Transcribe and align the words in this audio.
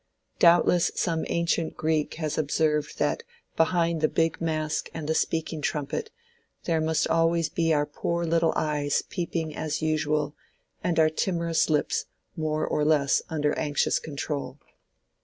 Doubtless 0.39 0.91
some 0.95 1.25
ancient 1.29 1.77
Greek 1.77 2.15
has 2.15 2.35
observed 2.35 2.97
that 2.97 3.21
behind 3.55 4.01
the 4.01 4.07
big 4.07 4.41
mask 4.41 4.89
and 4.95 5.07
the 5.07 5.13
speaking 5.13 5.61
trumpet, 5.61 6.09
there 6.63 6.81
must 6.81 7.07
always 7.07 7.49
be 7.49 7.71
our 7.71 7.85
poor 7.85 8.25
little 8.25 8.53
eyes 8.55 9.03
peeping 9.07 9.55
as 9.55 9.83
usual 9.83 10.35
and 10.83 10.97
our 10.97 11.11
timorous 11.11 11.69
lips 11.69 12.05
more 12.35 12.65
or 12.65 12.83
less 12.83 13.21
under 13.29 13.53
anxious 13.59 13.99
control. 13.99 14.57